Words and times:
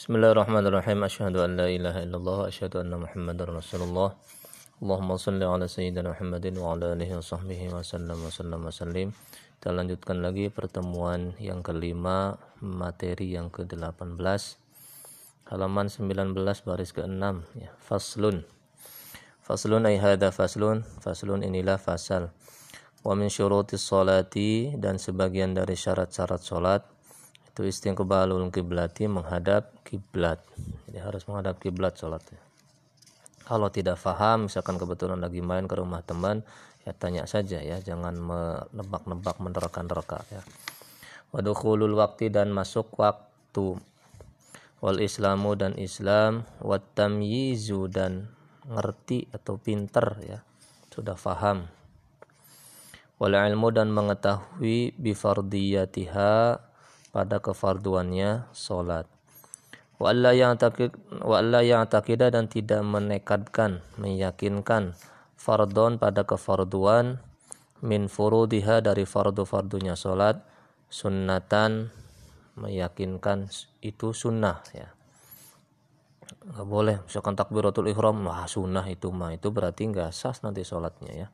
Bismillahirrahmanirrahim. 0.00 1.04
Asyhadu 1.04 1.44
an 1.44 1.60
la 1.60 1.68
ilaha 1.68 2.00
illallah 2.00 2.48
asyhadu 2.48 2.80
anna 2.80 2.96
Muhammadar 2.96 3.52
Rasulullah. 3.52 4.16
Allahumma 4.80 5.20
salli 5.20 5.44
ala 5.44 5.68
sayyidina 5.68 6.16
Muhammadin 6.16 6.56
wa 6.56 6.72
ala 6.72 6.96
alihi 6.96 7.12
wa 7.12 7.20
sahbihi 7.20 7.68
wa 7.68 7.84
sallam 7.84 8.16
wa 8.16 8.32
sallam 8.32 8.64
wa 8.64 8.72
sallim. 8.72 9.12
Kita 9.60 9.76
lanjutkan 9.76 10.24
lagi 10.24 10.48
pertemuan 10.48 11.36
yang 11.36 11.60
kelima, 11.60 12.40
materi 12.64 13.36
yang 13.36 13.52
ke-18. 13.52 14.16
Halaman 15.52 15.92
19 15.92 16.32
baris 16.64 16.96
ke-6 16.96 17.60
ya. 17.60 17.68
Faslun. 17.84 18.48
Faslun 19.44 19.84
ay 19.84 20.00
hadha 20.00 20.32
faslun. 20.32 20.80
Faslun 21.04 21.44
inilah 21.44 21.76
fasal. 21.76 22.32
Wa 23.04 23.12
min 23.12 23.28
syurutis 23.28 23.84
salati 23.84 24.72
dan 24.80 24.96
sebagian 24.96 25.52
dari 25.52 25.76
syarat-syarat 25.76 26.40
salat 26.40 26.88
itu 27.60 27.68
istiqbalul 27.68 28.48
kiblati 28.48 29.04
menghadap 29.04 29.84
kiblat. 29.84 30.40
Jadi 30.88 30.96
harus 30.96 31.28
menghadap 31.28 31.60
kiblat 31.60 31.92
sholatnya. 31.92 32.40
Kalau 33.44 33.68
tidak 33.68 34.00
faham, 34.00 34.48
misalkan 34.48 34.80
kebetulan 34.80 35.20
lagi 35.20 35.44
main 35.44 35.68
ke 35.68 35.76
rumah 35.76 36.00
teman, 36.00 36.40
ya 36.88 36.96
tanya 36.96 37.28
saja 37.28 37.60
ya, 37.60 37.76
jangan 37.84 38.16
menebak-nebak 38.16 39.36
menerka-nerka 39.44 40.24
ya. 40.32 40.40
Wadukhulul 41.36 42.00
waktu 42.00 42.32
dan 42.32 42.48
masuk 42.48 42.96
waktu. 42.96 43.76
Wal 44.80 45.04
islamu 45.04 45.52
dan 45.52 45.76
Islam, 45.76 46.48
wat 46.64 46.96
tamyizu 46.96 47.92
dan 47.92 48.32
ngerti 48.64 49.28
atau 49.36 49.60
pinter 49.60 50.16
ya, 50.24 50.40
sudah 50.88 51.20
faham. 51.20 51.68
Wal 53.20 53.36
ilmu 53.36 53.68
dan 53.68 53.92
mengetahui 53.92 54.96
bifardiyatiha 54.96 56.69
pada 57.10 57.42
kefarduannya 57.42 58.50
solat. 58.54 59.06
Wa 60.00 60.16
alla 60.16 60.32
yang 60.32 60.56
takid 60.56 60.96
wa 61.20 61.38
alla 61.38 61.60
yang 61.60 61.84
takidah 61.84 62.32
dan 62.32 62.48
tidak 62.48 62.80
menekadkan, 62.80 63.84
meyakinkan 64.00 64.96
fardon 65.36 66.00
pada 66.00 66.24
kefarduan 66.24 67.20
min 67.80 68.08
furudiha 68.12 68.84
dari 68.84 69.08
fardu-fardunya 69.08 69.96
solat 69.96 70.40
sunnatan 70.92 71.88
meyakinkan 72.60 73.48
itu 73.80 74.12
sunnah 74.12 74.60
ya 74.76 74.92
nggak 76.40 76.68
boleh 76.68 76.96
misalkan 77.04 77.36
takbiratul 77.36 77.88
ihram 77.88 78.20
wah 78.24 78.44
sunnah 78.44 78.84
itu 78.88 79.08
mah 79.08 79.32
itu 79.32 79.48
berarti 79.48 79.88
nggak 79.88 80.12
sah 80.12 80.36
nanti 80.44 80.60
sholatnya 80.60 81.12
ya 81.26 81.28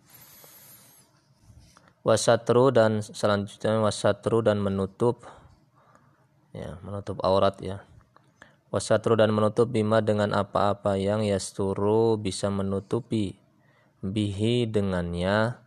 wasatru 2.06 2.70
dan 2.70 3.02
selanjutnya 3.02 3.82
wasatru 3.82 4.38
dan 4.46 4.62
menutup 4.62 5.26
ya 6.56 6.80
menutup 6.80 7.20
aurat 7.20 7.60
ya. 7.60 7.84
Wasatru 8.72 9.14
dan 9.14 9.30
menutup 9.30 9.70
bima 9.70 10.02
dengan 10.02 10.34
apa-apa 10.34 10.98
yang 10.98 11.22
yasturu 11.22 12.18
bisa 12.18 12.50
menutupi 12.50 13.38
bihi 14.00 14.66
dengannya. 14.66 15.60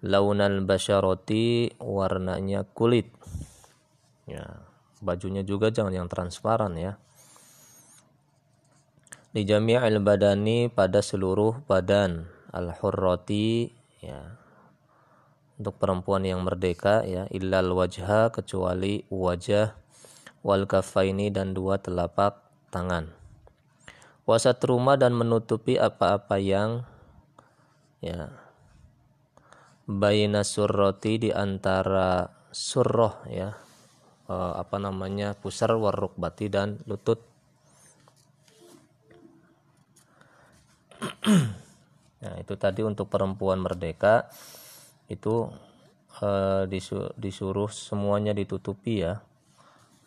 Launal 0.00 0.64
basyaroti 0.64 1.76
warnanya 1.76 2.64
kulit. 2.64 3.12
Ya 4.24 4.64
bajunya 5.00 5.44
juga 5.44 5.72
jangan 5.72 5.92
yang 5.92 6.08
transparan 6.08 6.76
ya. 6.76 6.96
Di 9.30 9.44
jami'il 9.46 10.00
badani 10.00 10.72
pada 10.72 11.00
seluruh 11.04 11.64
badan. 11.68 12.28
Al 12.50 12.74
hurroti 12.80 13.70
ya. 14.02 14.40
Untuk 15.60 15.76
perempuan 15.76 16.24
yang 16.24 16.40
merdeka 16.44 17.04
ya. 17.04 17.28
Illal 17.28 17.68
wajha 17.76 18.32
kecuali 18.32 19.04
wajah 19.12 19.76
wal 20.40 20.64
kafaini 20.64 21.28
dan 21.28 21.52
dua 21.52 21.80
telapak 21.80 22.40
tangan. 22.72 23.12
Wasat 24.24 24.62
rumah 24.62 24.94
dan 24.94 25.12
menutupi 25.16 25.76
apa-apa 25.76 26.38
yang 26.38 26.86
ya 28.00 28.32
bayina 29.90 30.46
surroti 30.46 31.18
di 31.18 31.30
antara 31.34 32.30
surroh 32.54 33.26
ya 33.26 33.58
e, 34.30 34.34
apa 34.34 34.78
namanya 34.78 35.34
pusar 35.34 35.74
warukbati 35.74 36.46
dan 36.46 36.78
lutut 36.86 37.20
nah 42.22 42.34
itu 42.38 42.54
tadi 42.54 42.86
untuk 42.86 43.10
perempuan 43.10 43.58
merdeka 43.58 44.30
itu 45.10 45.50
e, 46.22 46.30
disuruh 47.18 47.70
semuanya 47.74 48.30
ditutupi 48.30 49.02
ya 49.02 49.18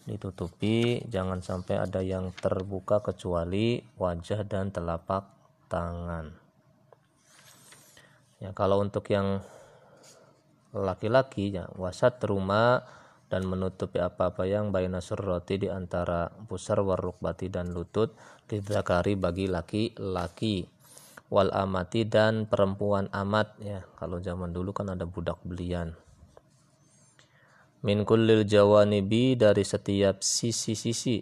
ditutupi 0.04 1.00
jangan 1.08 1.40
sampai 1.40 1.80
ada 1.80 2.04
yang 2.04 2.36
terbuka 2.36 3.00
kecuali 3.00 3.80
wajah 3.96 4.44
dan 4.44 4.72
telapak 4.72 5.32
tangan. 5.72 6.36
Ya 8.44 8.52
kalau 8.52 8.84
untuk 8.84 9.08
yang 9.08 9.40
laki-laki 10.76 11.56
ya 11.56 11.72
wasat 11.80 12.20
rumah 12.28 12.84
dan 13.32 13.48
menutupi 13.48 14.04
apa-apa 14.04 14.44
yang 14.44 14.76
baina 14.76 15.00
surroti 15.00 15.64
di 15.64 15.70
antara 15.72 16.28
pusar 16.52 16.84
warukbati 16.84 17.48
dan 17.48 17.72
lutut 17.72 18.12
lidzakari 18.52 19.16
bagi 19.16 19.48
laki-laki. 19.48 20.68
Wal 21.34 21.50
amati 21.50 22.06
dan 22.06 22.46
perempuan 22.46 23.10
amat 23.10 23.58
ya. 23.58 23.82
Kalau 23.98 24.22
zaman 24.22 24.54
dulu 24.54 24.70
kan 24.70 24.94
ada 24.94 25.10
budak 25.10 25.42
belian 25.42 25.98
min 27.84 28.08
kullil 28.08 28.48
jawanibi 28.48 29.36
dari 29.36 29.68
setiap 29.68 30.24
sisi-sisi. 30.24 31.20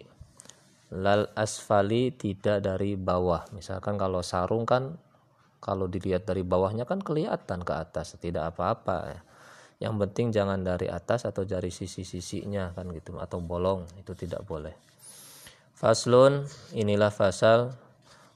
Lal 0.91 1.33
asfali 1.33 2.13
tidak 2.13 2.61
dari 2.61 2.93
bawah. 2.93 3.49
Misalkan 3.55 3.97
kalau 3.97 4.21
sarung 4.21 4.69
kan 4.69 4.99
kalau 5.61 5.89
dilihat 5.89 6.25
dari 6.25 6.45
bawahnya 6.45 6.85
kan 6.85 7.01
kelihatan 7.01 7.61
ke 7.65 7.73
atas 7.73 8.17
tidak 8.17 8.53
apa-apa 8.55 8.97
ya. 9.13 9.21
yang 9.81 9.97
penting 9.97 10.29
jangan 10.29 10.61
dari 10.61 10.85
atas 10.93 11.25
atau 11.25 11.41
dari 11.41 11.73
sisi-sisinya 11.73 12.69
kan 12.77 12.93
gitu 12.93 13.17
atau 13.17 13.41
bolong 13.41 13.89
itu 13.97 14.13
tidak 14.13 14.45
boleh. 14.45 14.77
Faslun 15.73 16.45
inilah 16.77 17.09
fasal 17.09 17.73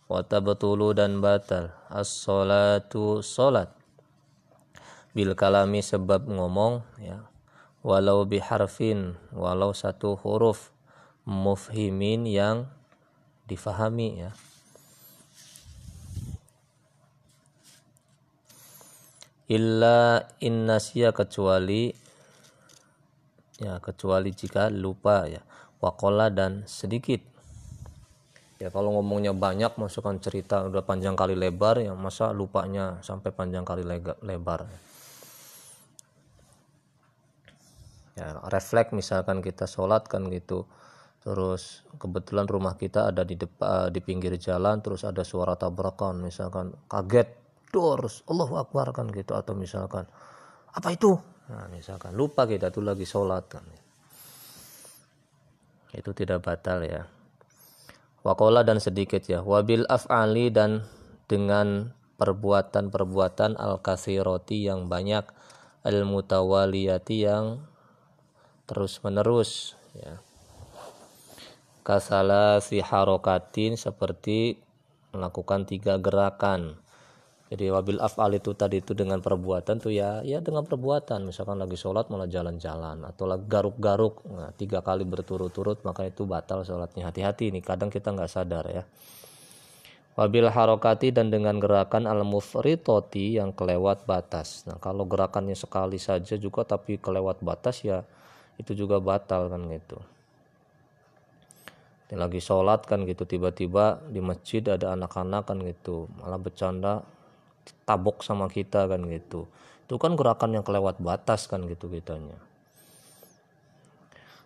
wata 0.09 0.41
betulu 0.41 0.97
dan 0.97 1.21
batal 1.21 1.69
as-salatu 1.93 3.21
salat. 3.21 3.69
Bil 5.13 5.37
kalami 5.37 5.85
sebab 5.85 6.25
ngomong 6.25 6.81
ya 6.97 7.21
walau 7.85 8.25
biharfin 8.25 9.13
walau 9.29 9.69
satu 9.69 10.17
huruf 10.17 10.73
mufhimin 11.21 12.25
yang 12.25 12.65
difahami 13.45 14.25
ya. 14.25 14.31
Illa 19.45 20.25
innasya 20.41 21.13
kecuali 21.13 21.93
ya 23.61 23.77
kecuali 23.77 24.33
jika 24.33 24.73
lupa 24.73 25.29
ya. 25.29 25.45
Wakola 25.77 26.33
dan 26.33 26.65
sedikit. 26.65 27.21
Ya 28.57 28.73
kalau 28.73 28.97
ngomongnya 28.97 29.37
banyak 29.37 29.77
masukkan 29.77 30.17
cerita 30.17 30.65
udah 30.65 30.81
panjang 30.81 31.13
kali 31.13 31.37
lebar 31.37 31.77
ya 31.77 31.93
masa 31.93 32.33
lupanya 32.33 32.97
sampai 33.05 33.29
panjang 33.29 33.61
kali 33.61 33.85
lebar 34.25 34.65
ya 38.15 38.39
refleks 38.47 38.95
misalkan 38.95 39.43
kita 39.43 39.67
sholat 39.67 40.07
kan 40.07 40.31
gitu 40.31 40.63
terus 41.25 41.83
kebetulan 41.99 42.47
rumah 42.47 42.79
kita 42.79 43.11
ada 43.11 43.27
di 43.27 43.35
depan 43.35 43.91
di 43.91 43.99
pinggir 43.99 44.37
jalan 44.39 44.79
terus 44.79 45.03
ada 45.03 45.25
suara 45.25 45.59
tabrakan 45.59 46.23
misalkan 46.23 46.71
kaget 46.87 47.27
terus 47.75 48.23
Allah 48.31 48.49
Akbar 48.63 48.95
kan 48.95 49.11
gitu 49.11 49.35
atau 49.35 49.51
misalkan 49.51 50.07
apa 50.75 50.91
itu? 50.91 51.15
Nah 51.51 51.71
misalkan 51.71 52.15
lupa 52.15 52.43
kita 52.43 52.67
tuh 52.67 52.83
lagi 52.83 53.07
sholat 53.07 53.43
kan. 53.47 53.63
Itu 55.95 56.11
tidak 56.11 56.43
batal 56.43 56.83
ya. 56.83 57.07
Wakola 58.27 58.67
dan 58.67 58.83
sedikit 58.83 59.23
ya. 59.23 59.39
Wabil 59.39 59.87
af'ali 59.87 60.51
dan 60.51 60.83
dengan 61.31 61.95
perbuatan-perbuatan 62.19 63.55
al-kathiroti 63.55 64.67
yang 64.67 64.91
banyak 64.91 65.23
al-mutawaliyati 65.87 67.17
yang 67.23 67.63
terus 68.65 69.01
menerus 69.01 69.73
ya. 69.95 70.19
Kasala 71.85 72.65
si 72.65 72.81
harokatin 72.81 73.77
seperti 73.77 74.57
melakukan 75.13 75.69
tiga 75.69 76.01
gerakan. 76.01 76.81
Jadi 77.45 77.69
wabil 77.69 78.01
afal 78.01 78.33
itu 78.33 78.57
tadi 78.57 78.81
itu 78.81 78.97
dengan 78.97 79.21
perbuatan 79.21 79.77
tuh 79.77 79.93
ya 79.93 80.25
ya 80.25 80.41
dengan 80.41 80.65
perbuatan. 80.65 81.29
Misalkan 81.29 81.61
lagi 81.61 81.77
sholat 81.77 82.09
malah 82.09 82.25
jalan-jalan. 82.25 83.05
Atau 83.05 83.29
lagi 83.29 83.45
garuk-garuk. 83.45 84.25
Nah, 84.25 84.49
tiga 84.57 84.81
kali 84.81 85.05
berturut-turut 85.05 85.85
maka 85.85 86.09
itu 86.09 86.25
batal 86.25 86.65
sholatnya. 86.65 87.13
Hati-hati 87.13 87.53
nih 87.53 87.61
kadang 87.61 87.93
kita 87.93 88.09
nggak 88.09 88.33
sadar 88.33 88.65
ya. 88.65 88.83
Wabil 90.15 90.47
harokati 90.47 91.11
dan 91.13 91.27
dengan 91.27 91.59
gerakan 91.59 92.07
al 92.07 92.25
mufritoti 92.25 93.37
yang 93.37 93.53
kelewat 93.53 94.07
batas. 94.09 94.65
Nah 94.65 94.81
kalau 94.81 95.05
gerakannya 95.05 95.59
sekali 95.59 95.99
saja 95.99 96.39
juga 96.39 96.65
tapi 96.65 96.97
kelewat 96.97 97.43
batas 97.45 97.85
ya 97.85 98.01
itu 98.55 98.71
juga 98.75 99.03
batal 99.03 99.51
kan 99.51 99.61
gitu. 99.71 99.99
Lagi 102.15 102.39
sholat 102.39 102.87
kan 102.87 103.03
gitu 103.03 103.27
tiba-tiba 103.27 103.99
di 104.07 104.23
masjid 104.23 104.63
ada 104.63 104.95
anak-anak 104.95 105.51
kan 105.51 105.57
gitu. 105.59 106.07
Malah 106.21 106.39
bercanda 106.39 106.93
tabok 107.83 108.23
sama 108.23 108.47
kita 108.47 108.87
kan 108.87 109.03
gitu. 109.11 109.49
Itu 109.83 109.99
kan 109.99 110.15
gerakan 110.15 110.55
yang 110.55 110.63
kelewat 110.63 111.01
batas 111.03 111.49
kan 111.51 111.67
gitu 111.67 111.91
kitanya. 111.91 112.39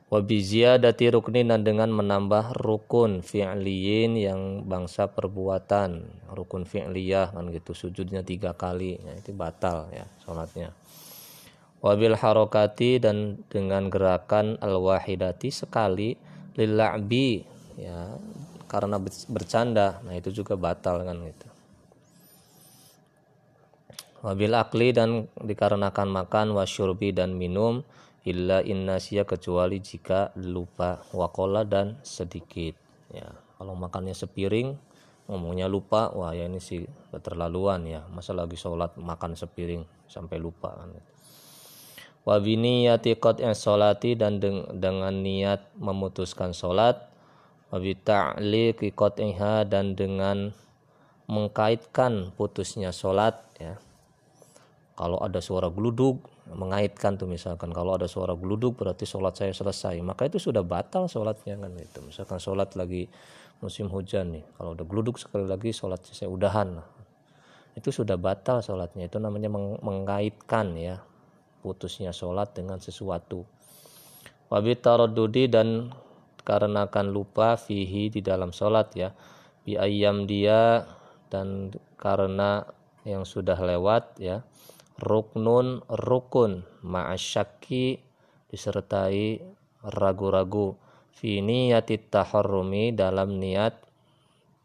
Wabiziyadati 0.09 1.13
ruknin 1.13 1.53
dengan 1.61 1.93
menambah 1.93 2.57
rukun 2.57 3.21
fi'liyin 3.21 4.17
yang 4.17 4.65
bangsa 4.65 5.05
perbuatan. 5.05 6.09
Rukun 6.33 6.65
fi'liyah 6.65 7.37
kan 7.37 7.53
gitu 7.53 7.77
sujudnya 7.77 8.25
tiga 8.25 8.57
kali. 8.57 8.97
Ya, 8.97 9.13
itu 9.13 9.29
batal 9.37 9.93
ya 9.93 10.09
sholatnya 10.25 10.73
wabil 11.79 12.15
harokati 12.15 12.99
dan 12.99 13.39
dengan 13.47 13.87
gerakan 13.87 14.59
al 14.59 14.79
wahidati 14.83 15.47
sekali 15.51 16.15
lil'abi 16.59 17.43
ya 17.79 18.19
karena 18.69 19.01
bercanda. 19.01 20.03
Nah 20.05 20.13
itu 20.13 20.29
juga 20.29 20.53
batal 20.59 21.01
kan 21.01 21.17
gitu. 21.25 21.47
Wabil 24.19 24.51
akli 24.51 24.91
dan 24.91 25.31
dikarenakan 25.39 26.11
makan 26.11 26.51
wasyurbi 26.51 27.15
dan 27.15 27.39
minum 27.39 27.87
illa 28.27 28.59
innasia 28.59 29.23
kecuali 29.23 29.79
jika 29.79 30.35
lupa 30.35 30.99
wakola 31.15 31.63
dan 31.63 31.97
sedikit 32.03 32.75
ya. 33.15 33.31
Kalau 33.55 33.79
makannya 33.79 34.11
sepiring 34.11 34.75
ngomongnya 35.31 35.71
lupa 35.71 36.11
wah 36.11 36.35
ya 36.35 36.51
ini 36.51 36.59
sih 36.59 36.83
keterlaluan 37.15 37.87
ya. 37.87 38.03
Masa 38.11 38.35
lagi 38.35 38.59
sholat 38.59 38.99
makan 38.99 39.39
sepiring 39.39 39.87
sampai 40.11 40.35
lupa 40.35 40.75
kan 40.75 40.91
wabini 42.29 42.85
yati 42.85 43.17
yang 43.41 43.57
sholati 43.57 44.13
dan 44.13 44.37
dengan 44.69 45.13
niat 45.25 45.73
memutuskan 45.81 46.53
sholat. 46.53 47.09
Wabita'liqi 47.69 48.93
qat'iha 48.97 49.65
dan 49.65 49.93
dengan 49.93 50.53
mengkaitkan 51.29 52.33
putusnya 52.33 52.89
sholat 52.89 53.37
ya. 53.61 53.77
Kalau 54.97 55.21
ada 55.21 55.37
suara 55.37 55.69
geluduk 55.69 56.25
mengaitkan 56.49 57.17
tuh 57.17 57.29
misalkan. 57.29 57.69
Kalau 57.73 57.93
ada 57.97 58.09
suara 58.09 58.33
geluduk 58.33 58.81
berarti 58.81 59.05
sholat 59.05 59.37
saya 59.37 59.53
selesai. 59.53 60.01
Maka 60.01 60.29
itu 60.29 60.41
sudah 60.41 60.65
batal 60.65 61.05
sholatnya 61.05 61.61
kan 61.61 61.73
itu 61.77 62.01
misalkan 62.01 62.41
sholat 62.41 62.73
lagi 62.73 63.05
musim 63.61 63.85
hujan 63.85 64.33
nih. 64.33 64.45
Kalau 64.57 64.73
udah 64.73 64.85
geluduk 64.89 65.21
sekali 65.21 65.45
lagi 65.45 65.69
sholat 65.69 66.01
saya 66.05 66.29
udahan 66.29 66.81
itu 67.77 67.89
sudah 67.93 68.17
batal 68.17 68.65
sholatnya. 68.65 69.05
Itu 69.05 69.21
namanya 69.21 69.53
mengaitkan 69.85 70.73
ya 70.73 71.05
putusnya 71.59 72.15
sholat 72.15 72.55
dengan 72.55 72.79
sesuatu. 72.79 73.43
Wabitarodudi 74.49 75.45
dan 75.51 75.93
karena 76.41 76.89
akan 76.89 77.13
lupa 77.13 77.53
fihi 77.59 78.09
di 78.09 78.25
dalam 78.25 78.49
sholat 78.49 78.87
ya. 78.97 79.13
Bi 79.61 79.77
ayam 79.77 80.25
dia 80.25 80.87
dan 81.29 81.69
karena 81.99 82.65
yang 83.05 83.27
sudah 83.27 83.59
lewat 83.59 84.17
ya. 84.17 84.41
Ruknun 84.99 85.85
rukun 85.87 86.65
ma'asyaki 86.83 88.01
disertai 88.49 89.39
ragu-ragu. 89.85 90.75
Fi 91.13 91.43
niyati 91.43 91.99
taharrumi 92.09 92.95
dalam 92.95 93.37
niat 93.37 93.75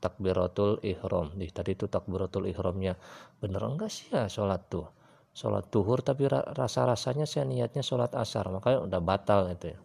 takbiratul 0.00 0.80
ihram. 0.80 1.34
Di 1.36 1.50
tadi 1.52 1.76
itu 1.76 1.86
takbiratul 1.90 2.48
ihramnya. 2.48 2.96
Bener 3.38 3.62
enggak 3.62 3.92
sih 3.92 4.08
ya 4.08 4.26
sholat 4.30 4.64
tuh? 4.72 5.03
Sholat 5.34 5.66
duhur 5.66 5.98
tapi 5.98 6.30
rasa-rasanya 6.30 7.26
saya 7.26 7.42
niatnya 7.42 7.82
sholat 7.82 8.14
asar. 8.14 8.46
Makanya 8.54 8.86
udah 8.86 9.00
batal 9.02 9.50
itu 9.50 9.74
ya. 9.74 9.78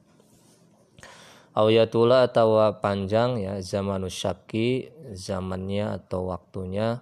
Awiyatula 1.58 2.30
atau 2.30 2.62
panjang 2.78 3.42
ya 3.42 3.58
zamanus 3.58 4.14
syaki 4.14 4.94
zamannya 5.18 5.98
atau 5.98 6.30
waktunya 6.30 7.02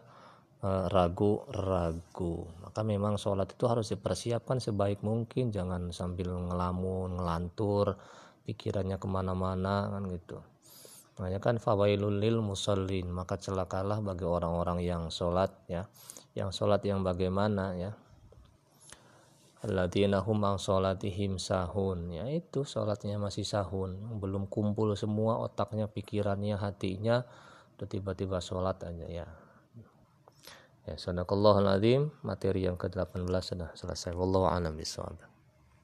eh, 0.64 0.86
ragu-ragu. 0.88 2.48
Maka 2.64 2.88
memang 2.88 3.20
sholat 3.20 3.52
itu 3.52 3.68
harus 3.68 3.92
dipersiapkan 3.92 4.64
sebaik 4.64 5.04
mungkin. 5.04 5.52
Jangan 5.52 5.92
sambil 5.92 6.32
ngelamun 6.32 7.20
ngelantur 7.20 8.00
pikirannya 8.48 8.96
ke 8.96 9.08
mana-mana 9.12 9.92
kan 9.92 10.08
gitu. 10.08 10.40
Makanya 11.20 11.44
kan 11.44 11.60
fawailul 11.60 12.16
lil 12.16 12.40
musallin. 12.40 13.12
Maka 13.12 13.36
celakalah 13.36 14.00
bagi 14.00 14.24
orang-orang 14.24 14.80
yang 14.80 15.12
sholat 15.12 15.52
ya. 15.68 15.84
Yang 16.32 16.64
sholat 16.64 16.80
yang 16.88 17.04
bagaimana 17.04 17.76
ya 17.76 17.92
alladzina 19.64 20.22
hum 20.22 20.44
an 20.44 20.58
sahun. 20.58 22.00
Ya 22.12 22.26
itu 22.30 22.66
salatnya 22.66 23.18
masih 23.22 23.46
sahun. 23.46 24.20
Belum 24.20 24.46
kumpul 24.50 24.94
semua 24.98 25.40
otaknya 25.42 25.88
pikirannya 25.88 26.58
hatinya. 26.58 27.26
Udah 27.78 27.88
tiba-tiba 27.88 28.42
sholat 28.42 28.82
aja 28.82 29.06
ya. 29.06 29.28
Ya 30.90 30.96
sadaqallahul 30.98 31.70
azim. 31.70 32.10
Materi 32.26 32.66
yang 32.66 32.76
ke-18 32.76 33.30
sudah 33.42 33.70
selesai. 33.78 34.12
Wallahu 34.18 34.50
a'lam 34.50 34.74
bishawab 34.74 35.37